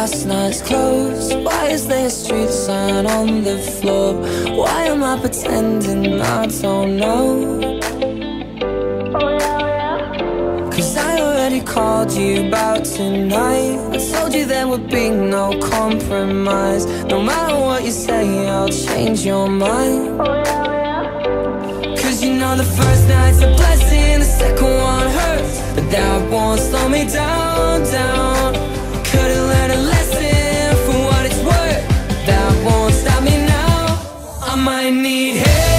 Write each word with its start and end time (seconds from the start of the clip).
last 0.00 0.24
night's 0.26 0.62
clothes? 0.62 1.34
Why 1.34 1.68
is 1.68 1.86
there 1.86 2.06
a 2.06 2.10
street 2.10 2.48
sign 2.48 3.06
on 3.06 3.44
the 3.44 3.58
floor? 3.58 4.14
Why 4.60 4.84
am 4.84 5.04
I 5.04 5.18
pretending 5.20 6.20
I 6.20 6.46
don't 6.46 6.96
know? 6.96 7.80
Oh 9.14 9.28
yeah, 9.28 9.58
yeah. 9.58 10.70
Cause 10.70 10.96
I 10.96 11.20
already 11.20 11.60
called 11.60 12.12
you 12.12 12.48
about 12.48 12.84
tonight 12.84 13.78
I 13.96 13.98
told 14.12 14.32
you 14.34 14.46
there 14.46 14.68
would 14.68 14.88
be 14.88 15.10
no 15.10 15.58
compromise 15.60 16.86
No 17.04 17.22
matter 17.22 17.56
what 17.56 17.84
you 17.84 17.90
say, 17.90 18.48
I'll 18.48 18.68
change 18.68 19.26
your 19.26 19.48
mind 19.48 20.20
Oh 20.20 20.42
yeah, 20.46 20.72
yeah. 21.84 21.96
Cause 22.00 22.22
you 22.24 22.32
know 22.40 22.56
the 22.56 22.68
first 22.78 23.08
night's 23.08 23.39
me 27.04 27.12
down, 27.12 27.82
down. 27.84 28.54
Could've 29.04 29.46
learned 29.50 29.72
a 29.72 29.80
lesson 29.92 30.76
for 30.84 30.98
what 31.06 31.26
it's 31.26 31.42
worth. 31.42 32.26
That 32.26 32.64
won't 32.64 32.94
stop 32.94 33.22
me 33.22 33.36
now. 33.46 33.98
I 34.42 34.54
might 34.56 34.90
need 34.90 35.36
help 35.36 35.69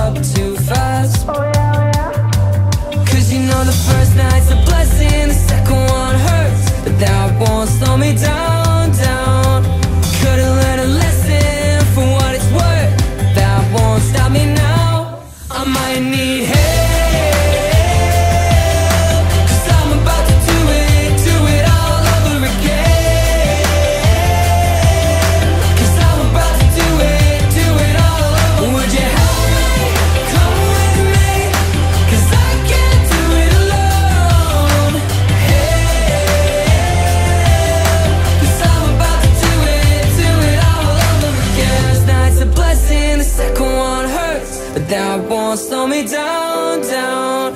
up 0.00 0.14
too 0.14 0.56
fast. 0.56 1.26
Oh, 1.28 1.32
oh, 1.32 3.04
Cause 3.08 3.32
you 3.32 3.40
know 3.40 3.62
the 3.64 3.78
first 3.88 4.16
night's 4.16 4.50
a 4.50 4.56
blessing 4.68 5.28
The 5.28 5.34
second 5.34 5.82
one 6.00 6.16
hurts. 6.28 6.64
But 6.84 6.98
that 7.00 7.28
won't 7.40 7.68
slow 7.68 7.96
me 7.96 8.12
down, 8.16 8.90
down. 8.92 9.62
Could've 10.20 10.54
learned 10.60 10.82
a 10.88 10.90
lesson 11.02 11.84
for 11.94 12.04
what 12.16 12.34
it's 12.34 12.50
worth. 12.58 12.92
That 13.36 13.60
won't 13.74 14.02
stop 14.02 14.30
me 14.32 14.44
now. 14.54 15.22
I 15.50 15.64
might 15.64 16.00
need 16.00 16.44
help 16.44 16.65
But 44.76 44.90
that 44.90 45.30
won't 45.30 45.58
slow 45.58 45.86
me 45.86 46.06
down, 46.06 46.82
down. 46.82 47.54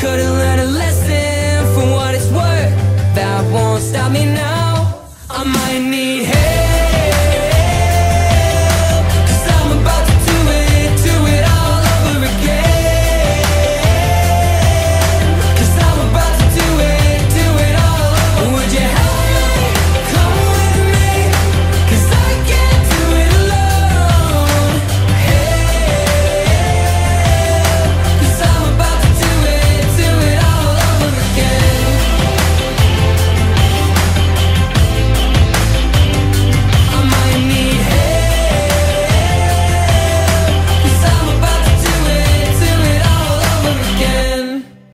Could've 0.00 0.36
learned 0.40 0.62
a 0.62 0.66
lesson 0.66 1.64
for 1.74 1.86
what 1.94 2.12
it's 2.12 2.28
worth. 2.32 2.74
That 3.14 3.52
won't 3.52 3.84
stop 3.84 4.10
me 4.10 4.24
now. 4.24 5.00
I 5.30 5.44
might 5.44 5.88
need 5.88 6.24